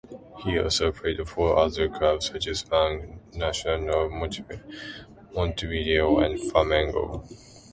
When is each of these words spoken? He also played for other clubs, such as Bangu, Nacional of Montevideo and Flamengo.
He 0.43 0.57
also 0.57 0.91
played 0.91 1.29
for 1.29 1.55
other 1.59 1.87
clubs, 1.87 2.25
such 2.31 2.47
as 2.47 2.63
Bangu, 2.63 3.19
Nacional 3.35 4.07
of 4.07 4.61
Montevideo 5.31 6.17
and 6.21 6.39
Flamengo. 6.39 7.23